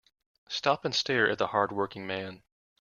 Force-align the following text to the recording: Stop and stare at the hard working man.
Stop 0.49 0.83
and 0.83 0.95
stare 0.95 1.29
at 1.29 1.37
the 1.37 1.45
hard 1.45 1.71
working 1.71 2.07
man. 2.07 2.41